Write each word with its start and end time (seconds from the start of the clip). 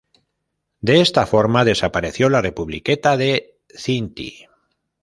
De 0.79 0.99
esta 0.99 1.27
forma 1.27 1.63
desapareció 1.63 2.27
la 2.29 2.41
"Republiqueta 2.41 3.17
de 3.17 3.59
Cinti". 3.69 4.47